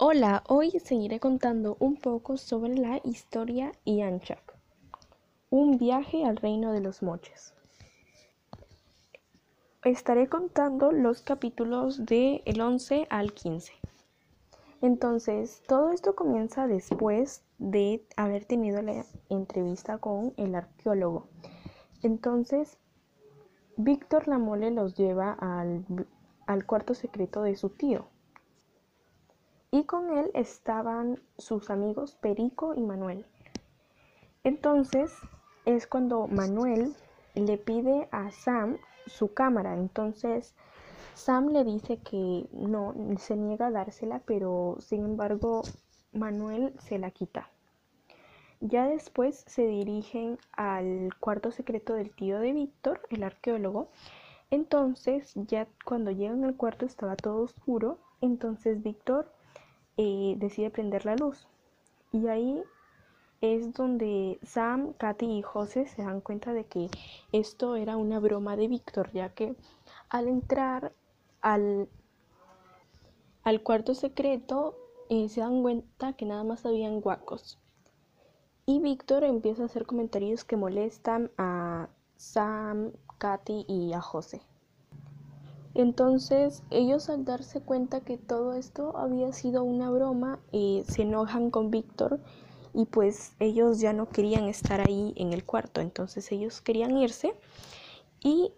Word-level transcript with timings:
Hola, 0.00 0.44
hoy 0.46 0.70
seguiré 0.78 1.18
contando 1.18 1.76
un 1.80 1.96
poco 1.96 2.36
sobre 2.36 2.76
la 2.76 3.00
historia 3.02 3.72
Yanchak, 3.84 4.54
un 5.50 5.76
viaje 5.76 6.24
al 6.24 6.36
reino 6.36 6.70
de 6.70 6.80
los 6.80 7.02
moches. 7.02 7.52
Estaré 9.82 10.28
contando 10.28 10.92
los 10.92 11.22
capítulos 11.22 12.06
del 12.06 12.60
11 12.60 13.08
al 13.10 13.32
15. 13.32 13.72
Entonces, 14.82 15.64
todo 15.66 15.90
esto 15.90 16.14
comienza 16.14 16.68
después 16.68 17.42
de 17.58 18.06
haber 18.16 18.44
tenido 18.44 18.80
la 18.82 19.04
entrevista 19.28 19.98
con 19.98 20.32
el 20.36 20.54
arqueólogo. 20.54 21.26
Entonces, 22.04 22.78
Víctor 23.76 24.28
Lamole 24.28 24.70
los 24.70 24.94
lleva 24.94 25.32
al, 25.32 25.84
al 26.46 26.66
cuarto 26.66 26.94
secreto 26.94 27.42
de 27.42 27.56
su 27.56 27.70
tío 27.70 28.06
y 29.70 29.84
con 29.84 30.16
él 30.16 30.30
estaban 30.34 31.20
sus 31.36 31.70
amigos 31.70 32.16
Perico 32.20 32.74
y 32.74 32.80
Manuel. 32.80 33.26
Entonces 34.44 35.12
es 35.64 35.86
cuando 35.86 36.26
Manuel 36.26 36.94
le 37.34 37.58
pide 37.58 38.08
a 38.10 38.30
Sam 38.30 38.78
su 39.06 39.34
cámara. 39.34 39.74
Entonces 39.74 40.54
Sam 41.14 41.48
le 41.48 41.64
dice 41.64 41.98
que 41.98 42.46
no, 42.52 42.94
se 43.18 43.36
niega 43.36 43.66
a 43.66 43.70
dársela, 43.70 44.20
pero 44.24 44.76
sin 44.80 45.04
embargo 45.04 45.62
Manuel 46.12 46.72
se 46.80 46.98
la 46.98 47.10
quita. 47.10 47.50
Ya 48.60 48.88
después 48.88 49.44
se 49.46 49.66
dirigen 49.66 50.38
al 50.52 51.10
cuarto 51.20 51.52
secreto 51.52 51.94
del 51.94 52.10
tío 52.10 52.40
de 52.40 52.52
Víctor, 52.52 53.00
el 53.10 53.22
arqueólogo. 53.22 53.88
Entonces 54.50 55.32
ya 55.34 55.68
cuando 55.84 56.10
llegan 56.10 56.44
al 56.44 56.56
cuarto 56.56 56.86
estaba 56.86 57.14
todo 57.16 57.42
oscuro. 57.42 57.98
Entonces 58.20 58.82
Víctor 58.82 59.30
eh, 59.98 60.36
decide 60.38 60.70
prender 60.70 61.04
la 61.04 61.16
luz. 61.16 61.46
Y 62.12 62.28
ahí 62.28 62.62
es 63.40 63.72
donde 63.74 64.38
Sam, 64.42 64.94
Katy 64.94 65.26
y 65.26 65.42
José 65.42 65.86
se 65.86 66.02
dan 66.02 66.20
cuenta 66.20 66.52
de 66.52 66.64
que 66.64 66.88
esto 67.32 67.76
era 67.76 67.96
una 67.96 68.18
broma 68.18 68.56
de 68.56 68.68
Víctor, 68.68 69.12
ya 69.12 69.28
que 69.28 69.54
al 70.08 70.28
entrar 70.28 70.92
al, 71.40 71.88
al 73.42 73.62
cuarto 73.62 73.94
secreto 73.94 74.76
eh, 75.10 75.28
se 75.28 75.40
dan 75.40 75.62
cuenta 75.62 76.14
que 76.14 76.24
nada 76.24 76.44
más 76.44 76.64
habían 76.64 77.00
guacos. 77.00 77.58
Y 78.66 78.80
Víctor 78.80 79.24
empieza 79.24 79.62
a 79.62 79.66
hacer 79.66 79.86
comentarios 79.86 80.44
que 80.44 80.56
molestan 80.56 81.30
a 81.38 81.88
Sam, 82.16 82.92
Katy 83.18 83.64
y 83.66 83.92
a 83.94 84.00
José. 84.00 84.42
Entonces 85.74 86.62
ellos 86.70 87.08
al 87.08 87.24
darse 87.24 87.60
cuenta 87.60 88.00
que 88.00 88.16
todo 88.16 88.54
esto 88.54 88.96
había 88.96 89.32
sido 89.32 89.62
una 89.62 89.90
broma, 89.90 90.40
eh, 90.52 90.84
se 90.88 91.02
enojan 91.02 91.50
con 91.50 91.70
Víctor 91.70 92.20
y 92.74 92.86
pues 92.86 93.32
ellos 93.38 93.80
ya 93.80 93.92
no 93.92 94.08
querían 94.08 94.44
estar 94.44 94.80
ahí 94.80 95.12
en 95.16 95.32
el 95.32 95.44
cuarto, 95.44 95.80
entonces 95.80 96.30
ellos 96.32 96.60
querían 96.60 96.96
irse 96.96 97.34
y 98.20 98.52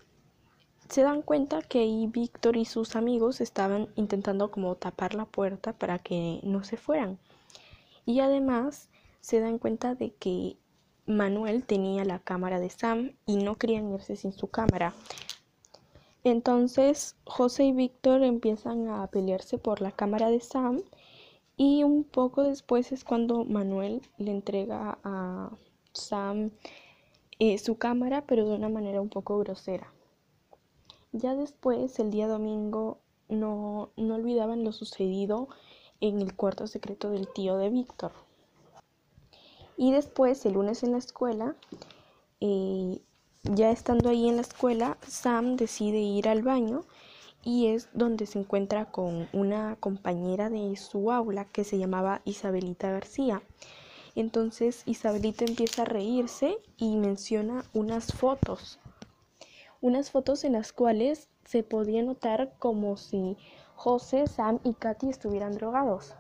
se 0.89 1.02
dan 1.02 1.22
cuenta 1.22 1.62
que 1.62 1.80
ahí 1.80 2.08
Víctor 2.08 2.56
y 2.56 2.64
sus 2.64 2.97
amigos 2.97 3.41
estaban 3.41 3.89
intentando 3.95 4.50
como 4.50 4.74
tapar 4.74 5.14
la 5.14 5.24
puerta 5.24 5.72
para 5.72 6.00
que 6.00 6.41
no 6.42 6.64
se 6.64 6.77
fueran. 6.77 7.19
Y 8.06 8.20
además 8.20 8.89
se 9.20 9.39
dan 9.39 9.58
cuenta 9.58 9.95
de 9.95 10.12
que 10.14 10.56
Manuel 11.06 11.64
tenía 11.64 12.05
la 12.05 12.19
cámara 12.19 12.58
de 12.58 12.70
Sam 12.70 13.13
y 13.24 13.36
no 13.36 13.57
querían 13.57 13.92
irse 13.92 14.17
sin 14.17 14.33
su 14.33 14.48
cámara. 14.48 14.95
Entonces 16.25 17.17
José 17.25 17.64
y 17.64 17.73
Víctor 17.73 18.23
empiezan 18.23 18.89
a 18.89 19.07
pelearse 19.07 19.58
por 19.58 19.81
la 19.81 19.92
cámara 19.92 20.29
de 20.29 20.41
Sam 20.41 20.83
y 21.57 21.83
un 21.83 22.05
poco 22.05 22.42
después 22.42 22.92
es 22.92 23.05
cuando 23.05 23.45
Manuel 23.45 24.03
le 24.19 24.31
entrega 24.31 24.98
a 25.03 25.51
Sam 25.92 26.51
eh, 27.39 27.58
su 27.58 27.79
cámara 27.79 28.25
pero 28.27 28.48
de 28.48 28.55
una 28.55 28.69
manera 28.69 29.01
un 29.01 29.08
poco 29.08 29.39
grosera. 29.39 29.92
Ya 31.13 31.35
después, 31.35 31.98
el 31.98 32.13
día 32.13 32.29
domingo, 32.29 32.98
no, 33.29 33.91
no 33.97 34.14
olvidaban 34.14 34.63
lo 34.63 34.70
sucedido 34.70 35.48
en 36.01 36.20
el 36.20 36.37
cuarto 36.37 36.69
secreto 36.69 37.11
del 37.11 37.27
tío 37.33 37.57
de 37.57 37.69
Víctor. 37.69 38.13
Y 39.77 39.91
después, 39.91 40.45
el 40.47 40.52
lunes 40.52 40.85
en 40.85 40.92
la 40.92 40.98
escuela, 40.98 41.57
eh, 42.41 43.01
ya 43.42 43.70
estando 43.70 44.11
ahí 44.11 44.28
en 44.28 44.36
la 44.36 44.42
escuela, 44.42 44.98
Sam 45.06 45.56
decide 45.56 45.98
ir 45.98 46.28
al 46.28 46.42
baño 46.42 46.84
y 47.42 47.68
es 47.68 47.89
donde 47.95 48.27
se 48.27 48.39
encuentra 48.39 48.90
con 48.90 49.28
una 49.33 49.77
compañera 49.80 50.51
de 50.51 50.77
su 50.77 51.11
aula 51.11 51.46
que 51.46 51.64
se 51.64 51.78
llamaba 51.78 52.20
Isabelita 52.24 52.90
García. 52.90 53.42
Entonces 54.14 54.83
Isabelita 54.86 55.45
empieza 55.45 55.83
a 55.83 55.86
reírse 55.86 56.58
y 56.77 56.96
menciona 56.96 57.64
unas 57.73 58.12
fotos. 58.12 58.78
Unas 59.80 60.11
fotos 60.11 60.45
en 60.45 60.52
las 60.52 60.72
cuales 60.72 61.28
se 61.45 61.62
podía 61.62 62.02
notar 62.02 62.52
como 62.58 62.96
si 62.98 63.39
José, 63.74 64.27
Sam 64.27 64.58
y 64.64 64.74
Katy 64.74 65.08
estuvieran 65.08 65.55
drogados. 65.55 66.14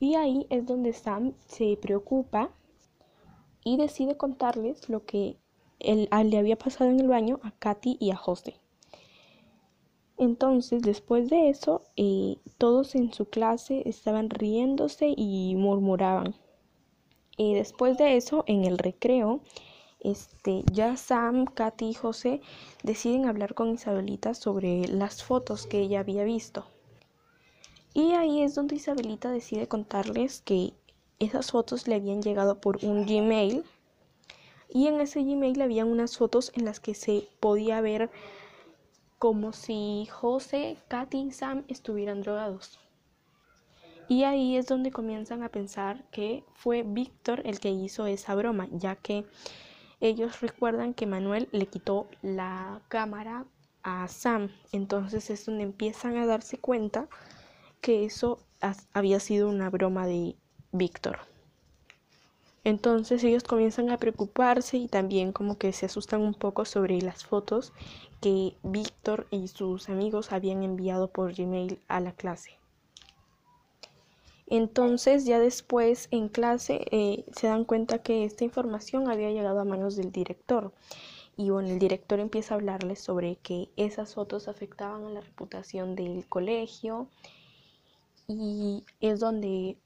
Y 0.00 0.14
ahí 0.14 0.46
es 0.48 0.64
donde 0.64 0.94
Sam 0.94 1.34
se 1.46 1.76
preocupa 1.76 2.50
y 3.62 3.76
decide 3.76 4.16
contarles 4.16 4.88
lo 4.88 5.04
que 5.04 5.36
él, 5.78 6.08
le 6.10 6.38
había 6.38 6.56
pasado 6.56 6.90
en 6.90 7.00
el 7.00 7.08
baño 7.08 7.40
a 7.42 7.52
Katy 7.52 7.96
y 8.00 8.10
a 8.10 8.16
José. 8.16 8.56
Entonces, 10.18 10.82
después 10.82 11.28
de 11.28 11.50
eso, 11.50 11.82
eh, 11.96 12.36
todos 12.58 12.94
en 12.94 13.12
su 13.12 13.26
clase 13.26 13.82
estaban 13.86 14.30
riéndose 14.30 15.12
y 15.16 15.54
murmuraban. 15.56 16.34
Y 17.36 17.54
después 17.54 17.98
de 17.98 18.16
eso, 18.16 18.44
en 18.46 18.64
el 18.64 18.78
recreo, 18.78 19.40
este, 20.00 20.62
ya 20.72 20.96
Sam, 20.96 21.46
Katy 21.46 21.90
y 21.90 21.94
José 21.94 22.40
deciden 22.82 23.26
hablar 23.26 23.54
con 23.54 23.74
Isabelita 23.74 24.34
sobre 24.34 24.88
las 24.88 25.22
fotos 25.22 25.66
que 25.66 25.80
ella 25.80 26.00
había 26.00 26.24
visto. 26.24 26.64
Y 27.92 28.12
ahí 28.12 28.42
es 28.42 28.54
donde 28.54 28.76
Isabelita 28.76 29.30
decide 29.30 29.68
contarles 29.68 30.40
que 30.42 30.74
esas 31.18 31.50
fotos 31.50 31.88
le 31.88 31.94
habían 31.94 32.22
llegado 32.22 32.60
por 32.60 32.84
un 32.84 33.06
Gmail 33.06 33.64
y 34.68 34.86
en 34.88 35.00
ese 35.00 35.22
Gmail 35.22 35.60
había 35.62 35.84
unas 35.84 36.16
fotos 36.16 36.52
en 36.54 36.64
las 36.64 36.80
que 36.80 36.94
se 36.94 37.28
podía 37.40 37.80
ver 37.80 38.10
como 39.18 39.52
si 39.52 40.06
José, 40.10 40.76
Katy 40.88 41.18
y 41.18 41.30
Sam 41.32 41.64
estuvieran 41.68 42.22
drogados. 42.22 42.78
Y 44.08 44.24
ahí 44.24 44.56
es 44.56 44.66
donde 44.66 44.92
comienzan 44.92 45.42
a 45.42 45.48
pensar 45.48 46.04
que 46.10 46.44
fue 46.54 46.84
Víctor 46.84 47.42
el 47.44 47.58
que 47.58 47.70
hizo 47.70 48.06
esa 48.06 48.34
broma, 48.34 48.68
ya 48.70 48.94
que 48.94 49.24
ellos 50.00 50.40
recuerdan 50.40 50.94
que 50.94 51.06
Manuel 51.06 51.48
le 51.50 51.66
quitó 51.66 52.08
la 52.22 52.82
cámara 52.88 53.46
a 53.82 54.06
Sam. 54.08 54.50
Entonces 54.72 55.30
es 55.30 55.46
donde 55.46 55.64
empiezan 55.64 56.16
a 56.18 56.26
darse 56.26 56.58
cuenta 56.58 57.08
que 57.80 58.04
eso 58.04 58.38
había 58.92 59.20
sido 59.20 59.48
una 59.48 59.70
broma 59.70 60.06
de 60.06 60.36
Víctor. 60.72 61.18
Entonces 62.66 63.22
ellos 63.22 63.44
comienzan 63.44 63.90
a 63.90 63.96
preocuparse 63.96 64.76
y 64.76 64.88
también 64.88 65.30
como 65.30 65.56
que 65.56 65.72
se 65.72 65.86
asustan 65.86 66.20
un 66.20 66.34
poco 66.34 66.64
sobre 66.64 67.00
las 67.00 67.24
fotos 67.24 67.72
que 68.20 68.56
Víctor 68.64 69.28
y 69.30 69.46
sus 69.46 69.88
amigos 69.88 70.32
habían 70.32 70.64
enviado 70.64 71.06
por 71.06 71.32
Gmail 71.32 71.78
a 71.86 72.00
la 72.00 72.10
clase. 72.10 72.58
Entonces 74.48 75.26
ya 75.26 75.38
después 75.38 76.08
en 76.10 76.28
clase 76.28 76.84
eh, 76.90 77.24
se 77.36 77.46
dan 77.46 77.62
cuenta 77.64 78.02
que 78.02 78.24
esta 78.24 78.42
información 78.42 79.08
había 79.08 79.30
llegado 79.30 79.60
a 79.60 79.64
manos 79.64 79.94
del 79.94 80.10
director. 80.10 80.72
Y 81.36 81.50
bueno, 81.50 81.68
el 81.68 81.78
director 81.78 82.18
empieza 82.18 82.54
a 82.54 82.56
hablarles 82.56 83.00
sobre 83.00 83.36
que 83.36 83.68
esas 83.76 84.14
fotos 84.14 84.48
afectaban 84.48 85.04
a 85.04 85.10
la 85.10 85.20
reputación 85.20 85.94
del 85.94 86.26
colegio. 86.26 87.06
Y 88.26 88.82
es 89.00 89.20
donde 89.20 89.76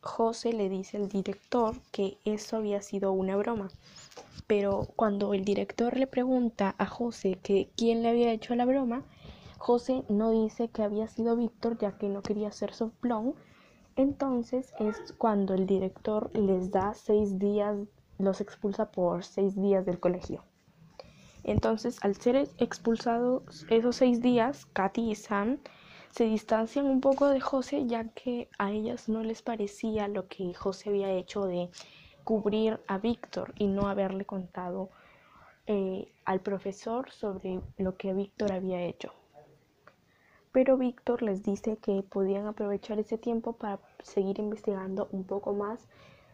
José 0.00 0.52
le 0.52 0.68
dice 0.68 0.96
al 0.96 1.08
director 1.08 1.74
que 1.90 2.18
eso 2.24 2.56
había 2.56 2.80
sido 2.82 3.12
una 3.12 3.36
broma. 3.36 3.68
Pero 4.46 4.86
cuando 4.96 5.34
el 5.34 5.44
director 5.44 5.96
le 5.96 6.06
pregunta 6.06 6.74
a 6.78 6.86
José 6.86 7.38
que 7.42 7.70
quién 7.76 8.02
le 8.02 8.10
había 8.10 8.32
hecho 8.32 8.54
la 8.54 8.64
broma, 8.64 9.02
José 9.58 10.04
no 10.08 10.30
dice 10.30 10.68
que 10.68 10.82
había 10.82 11.08
sido 11.08 11.36
Víctor 11.36 11.78
ya 11.78 11.98
que 11.98 12.08
no 12.08 12.22
quería 12.22 12.52
ser 12.52 12.72
soplón. 12.72 13.34
Entonces 13.96 14.72
es 14.78 15.12
cuando 15.18 15.54
el 15.54 15.66
director 15.66 16.30
les 16.38 16.70
da 16.70 16.94
seis 16.94 17.38
días, 17.38 17.76
los 18.18 18.40
expulsa 18.40 18.92
por 18.92 19.24
seis 19.24 19.60
días 19.60 19.84
del 19.84 19.98
colegio. 19.98 20.44
Entonces 21.42 21.98
al 22.02 22.14
ser 22.16 22.36
expulsados 22.58 23.66
esos 23.70 23.96
seis 23.96 24.20
días, 24.20 24.66
Katy 24.66 25.10
y 25.10 25.14
Sam 25.14 25.58
se 26.16 26.24
distancian 26.24 26.86
un 26.86 27.02
poco 27.02 27.28
de 27.28 27.40
José 27.40 27.86
ya 27.86 28.08
que 28.08 28.48
a 28.56 28.70
ellas 28.72 29.06
no 29.06 29.22
les 29.22 29.42
parecía 29.42 30.08
lo 30.08 30.28
que 30.28 30.54
José 30.54 30.88
había 30.88 31.10
hecho 31.10 31.44
de 31.44 31.68
cubrir 32.24 32.80
a 32.86 32.96
Víctor 32.96 33.52
y 33.58 33.66
no 33.66 33.86
haberle 33.86 34.24
contado 34.24 34.88
eh, 35.66 36.10
al 36.24 36.40
profesor 36.40 37.10
sobre 37.10 37.60
lo 37.76 37.98
que 37.98 38.14
Víctor 38.14 38.52
había 38.52 38.80
hecho. 38.80 39.12
pero 40.52 40.78
Víctor 40.78 41.20
les 41.20 41.42
dice 41.42 41.76
que 41.76 42.02
podían 42.02 42.46
aprovechar 42.46 42.98
ese 42.98 43.18
tiempo 43.18 43.52
para 43.52 43.78
seguir 44.02 44.38
investigando 44.38 45.10
un 45.12 45.24
poco 45.24 45.52
más 45.52 45.86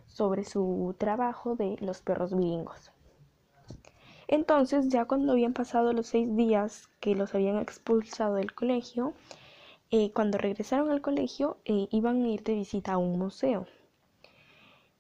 sobre 0.07 0.45
su 0.45 0.95
trabajo 0.97 1.57
de 1.57 1.77
los 1.81 2.03
perros 2.03 2.37
bilingos. 2.37 2.93
Entonces, 4.29 4.91
ya 4.91 5.07
cuando 5.07 5.33
habían 5.33 5.55
pasado 5.55 5.93
los 5.93 6.07
seis 6.07 6.37
días 6.37 6.89
que 7.01 7.17
los 7.17 7.35
habían 7.35 7.57
expulsado 7.59 8.37
del 8.37 8.55
colegio, 8.55 9.13
eh, 9.95 10.11
cuando 10.11 10.39
regresaron 10.39 10.91
al 10.91 11.03
colegio 11.03 11.59
eh, 11.67 11.87
iban 11.91 12.25
a 12.25 12.29
ir 12.29 12.43
de 12.43 12.55
visita 12.55 12.95
a 12.95 12.97
un 12.97 13.19
museo. 13.19 13.67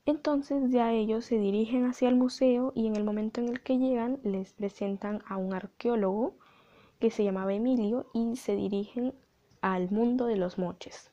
Entonces 0.04 0.70
ya 0.70 0.92
ellos 0.92 1.24
se 1.24 1.38
dirigen 1.38 1.86
hacia 1.86 2.10
el 2.10 2.14
museo 2.14 2.72
y 2.74 2.88
en 2.88 2.96
el 2.96 3.02
momento 3.02 3.40
en 3.40 3.48
el 3.48 3.62
que 3.62 3.78
llegan 3.78 4.20
les 4.22 4.52
presentan 4.52 5.22
a 5.26 5.38
un 5.38 5.54
arqueólogo 5.54 6.34
que 7.00 7.10
se 7.10 7.24
llamaba 7.24 7.54
Emilio 7.54 8.04
y 8.12 8.36
se 8.36 8.54
dirigen 8.54 9.14
al 9.62 9.90
mundo 9.90 10.26
de 10.26 10.36
los 10.36 10.58
moches. 10.58 11.10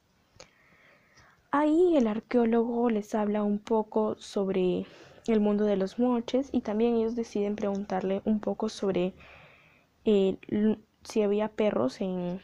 Ahí 1.49 1.95
el 1.95 2.07
arqueólogo 2.07 2.89
les 2.89 3.15
habla 3.15 3.43
un 3.43 3.59
poco 3.59 4.15
sobre 4.19 4.87
el 5.25 5.39
mundo 5.39 5.63
de 5.63 5.77
los 5.77 5.99
moches 5.99 6.49
y 6.51 6.61
también 6.61 6.95
ellos 6.95 7.15
deciden 7.15 7.55
preguntarle 7.55 8.21
un 8.25 8.41
poco 8.41 8.67
sobre 8.67 9.13
eh, 10.03 10.37
si 11.03 11.21
había 11.21 11.47
perros 11.47 12.01
en, 12.01 12.41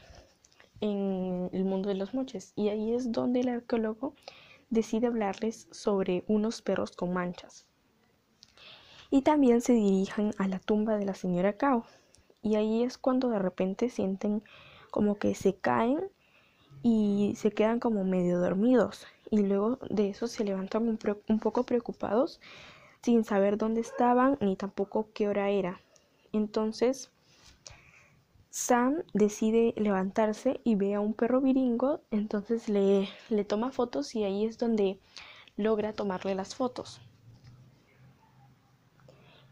en 0.81 1.49
el 1.53 1.65
mundo 1.65 1.89
de 1.89 1.95
los 1.95 2.13
moches. 2.13 2.53
Y 2.55 2.69
ahí 2.69 2.93
es 2.93 3.11
donde 3.11 3.41
el 3.41 3.49
arqueólogo 3.49 4.13
decide 4.69 5.07
hablarles 5.07 5.67
sobre 5.71 6.23
unos 6.27 6.61
perros 6.61 6.91
con 6.95 7.13
manchas. 7.13 7.65
Y 9.09 9.21
también 9.21 9.61
se 9.61 9.73
dirigen 9.73 10.31
a 10.37 10.47
la 10.47 10.59
tumba 10.59 10.97
de 10.97 11.05
la 11.05 11.13
señora 11.13 11.53
Cao. 11.53 11.85
Y 12.41 12.55
ahí 12.55 12.83
es 12.83 12.97
cuando 12.97 13.29
de 13.29 13.39
repente 13.39 13.89
sienten 13.89 14.43
como 14.91 15.15
que 15.15 15.35
se 15.35 15.55
caen 15.55 16.09
y 16.83 17.33
se 17.35 17.51
quedan 17.51 17.79
como 17.79 18.03
medio 18.03 18.39
dormidos. 18.39 19.07
Y 19.31 19.39
luego 19.39 19.79
de 19.89 20.09
eso 20.09 20.27
se 20.27 20.43
levantan 20.43 20.87
un, 20.87 20.99
un 21.29 21.39
poco 21.39 21.63
preocupados 21.63 22.39
sin 23.01 23.23
saber 23.23 23.57
dónde 23.57 23.81
estaban 23.81 24.37
ni 24.41 24.55
tampoco 24.55 25.09
qué 25.13 25.27
hora 25.27 25.49
era. 25.49 25.79
Entonces 26.31 27.11
Sam 28.57 29.03
decide 29.13 29.73
levantarse 29.75 30.61
y 30.63 30.75
ve 30.75 30.93
a 30.93 31.01
un 31.01 31.13
perro 31.13 31.41
viringo, 31.41 31.99
entonces 32.09 32.69
le, 32.69 33.09
le, 33.27 33.43
toma 33.43 33.73
fotos 33.73 34.15
y 34.15 34.23
ahí 34.23 34.45
es 34.45 34.57
donde 34.57 34.97
logra 35.57 35.91
tomarle 35.91 36.35
las 36.35 36.55
fotos. 36.55 37.01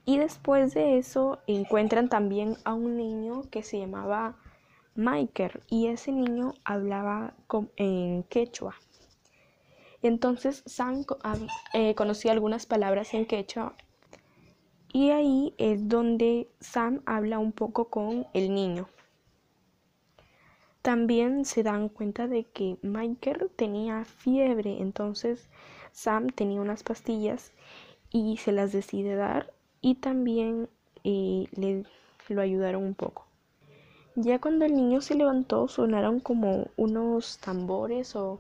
Y 0.06 0.20
después 0.20 0.74
de 0.74 0.98
eso 0.98 1.40
encuentran 1.48 2.08
también 2.08 2.56
a 2.64 2.74
un 2.74 2.96
niño 2.96 3.42
que 3.52 3.62
se 3.62 3.78
llamaba 3.78 4.38
Michael 4.96 5.60
y 5.68 5.88
ese 5.88 6.14
niño 6.14 6.54
hablaba 6.64 7.34
en 7.76 8.24
quechua. 8.24 8.74
Entonces 10.02 10.64
Sam 10.66 11.04
eh, 11.74 11.94
conocía 11.96 12.32
algunas 12.32 12.66
palabras 12.66 13.14
en 13.14 13.26
quechua 13.26 13.76
y 14.94 15.10
ahí 15.10 15.56
es 15.58 15.90
donde 15.90 16.48
Sam 16.60 17.02
habla 17.06 17.40
un 17.40 17.52
poco 17.52 17.90
con 17.90 18.28
el 18.34 18.54
niño. 18.54 18.88
También 20.84 21.46
se 21.46 21.64
dan 21.64 21.90
cuenta 21.90 22.28
de 22.28 22.46
que 22.46 22.78
Michael 22.84 23.50
tenía 23.56 24.06
fiebre, 24.06 24.82
entonces 24.82 25.50
Sam 25.92 26.28
tenía 26.28 26.62
unas 26.62 26.84
pastillas 26.84 27.52
y 28.12 28.38
se 28.38 28.52
las 28.52 28.72
decide 28.72 29.16
dar 29.16 29.52
y 29.82 29.96
también 29.96 30.70
eh, 31.04 31.48
le 31.52 31.86
lo 32.30 32.42
ayudaron 32.42 32.84
un 32.84 32.96
poco. 32.96 33.26
Ya 34.16 34.40
cuando 34.40 34.66
el 34.66 34.76
niño 34.76 35.02
se 35.02 35.16
levantó 35.16 35.68
sonaron 35.68 36.20
como 36.20 36.68
unos 36.78 37.40
tambores 37.40 38.16
o 38.16 38.40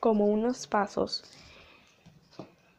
como 0.00 0.24
unos 0.26 0.66
pasos. 0.66 1.24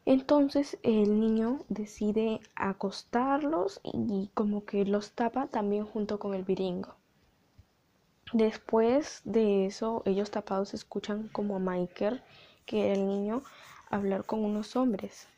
Entonces 0.04 0.78
el 0.82 1.20
niño 1.20 1.60
decide 1.68 2.40
acostarlos 2.56 3.80
y 3.84 4.30
como 4.34 4.64
que 4.64 4.84
los 4.84 5.12
tapa 5.12 5.46
también 5.46 5.84
junto 5.86 6.18
con 6.18 6.34
el 6.34 6.42
viringo. 6.42 6.96
Después 8.32 9.20
de 9.24 9.66
eso, 9.66 10.02
ellos 10.06 10.30
tapados 10.30 10.74
escuchan 10.74 11.28
como 11.28 11.56
a 11.56 11.58
Michael, 11.58 12.22
que 12.66 12.86
era 12.86 12.94
el 12.94 13.06
niño, 13.06 13.42
hablar 13.90 14.24
con 14.24 14.44
unos 14.44 14.74
hombres. 14.74 15.28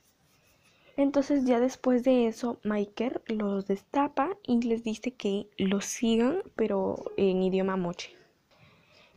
Entonces 0.96 1.44
ya 1.44 1.58
después 1.58 2.04
de 2.04 2.28
eso, 2.28 2.58
Michael 2.62 3.20
los 3.26 3.66
destapa 3.66 4.36
y 4.44 4.62
les 4.62 4.84
dice 4.84 5.10
que 5.10 5.48
los 5.58 5.84
sigan, 5.84 6.42
pero 6.54 6.96
en 7.16 7.42
idioma 7.42 7.76
moche. 7.76 8.16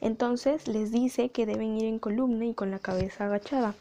Entonces 0.02 0.68
les 0.68 0.92
dice 0.92 1.30
que 1.30 1.46
deben 1.46 1.78
ir 1.78 1.86
en 1.86 2.00
columna 2.00 2.46
y 2.46 2.56
con 2.56 2.72
la 2.72 2.80
cabeza 2.80 3.26
agachada. 3.26 3.76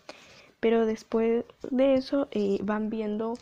Pero 0.67 0.85
después 0.85 1.45
de 1.71 1.95
eso 1.95 2.27
eh, 2.33 2.59
van 2.61 2.91
viendo 2.91 3.35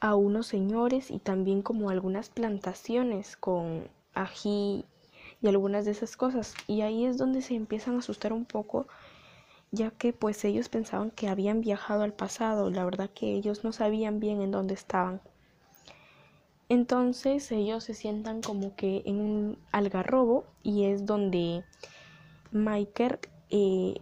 a 0.00 0.16
unos 0.16 0.48
señores 0.48 1.12
y 1.12 1.20
también 1.20 1.62
como 1.62 1.88
algunas 1.88 2.30
plantaciones 2.30 3.36
con 3.36 3.86
ají 4.12 4.84
y 5.40 5.46
algunas 5.46 5.84
de 5.84 5.92
esas 5.92 6.16
cosas. 6.16 6.56
Y 6.66 6.80
ahí 6.80 7.04
es 7.04 7.16
donde 7.16 7.42
se 7.42 7.54
empiezan 7.54 7.94
a 7.94 7.98
asustar 7.98 8.32
un 8.32 8.44
poco 8.44 8.88
ya 9.70 9.92
que 9.92 10.12
pues 10.12 10.44
ellos 10.44 10.68
pensaban 10.68 11.12
que 11.12 11.28
habían 11.28 11.60
viajado 11.60 12.02
al 12.02 12.12
pasado, 12.12 12.70
la 12.70 12.84
verdad 12.84 13.08
que 13.08 13.34
ellos 13.34 13.62
no 13.62 13.70
sabían 13.70 14.18
bien 14.18 14.42
en 14.42 14.50
dónde 14.50 14.74
estaban. 14.74 15.20
Entonces 16.68 17.52
ellos 17.52 17.84
se 17.84 17.94
sientan 17.94 18.42
como 18.42 18.74
que 18.74 19.02
en 19.06 19.20
un 19.20 19.58
algarrobo 19.70 20.44
y 20.64 20.86
es 20.86 21.06
donde 21.06 21.62
Michael 22.50 23.20
eh, 23.50 24.00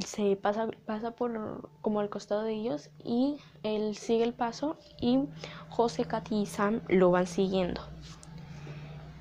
se 0.00 0.36
pasa, 0.36 0.68
pasa 0.86 1.12
por 1.12 1.68
como 1.80 2.00
al 2.00 2.10
costado 2.10 2.42
de 2.42 2.54
ellos 2.54 2.90
y 3.04 3.38
él 3.62 3.96
sigue 3.96 4.24
el 4.24 4.32
paso 4.32 4.76
y 5.00 5.20
José, 5.68 6.04
Katy 6.04 6.42
y 6.42 6.46
Sam 6.46 6.80
lo 6.88 7.10
van 7.10 7.26
siguiendo. 7.26 7.80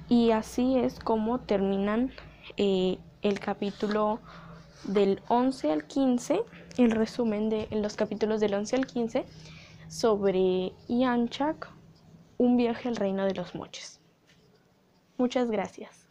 Y 0.09 0.31
así 0.31 0.77
es 0.77 0.99
como 0.99 1.39
terminan 1.39 2.11
eh, 2.57 2.99
el 3.21 3.39
capítulo 3.39 4.19
del 4.83 5.21
11 5.29 5.71
al 5.71 5.87
15, 5.87 6.41
el 6.77 6.91
resumen 6.91 7.49
de 7.49 7.67
los 7.71 7.95
capítulos 7.95 8.39
del 8.39 8.53
11 8.53 8.75
al 8.75 8.85
15 8.85 9.25
sobre 9.87 10.73
Yanchak, 10.87 11.69
un 12.37 12.57
viaje 12.57 12.89
al 12.89 12.95
reino 12.95 13.25
de 13.25 13.33
los 13.33 13.55
moches. 13.55 14.01
Muchas 15.17 15.49
gracias. 15.49 16.02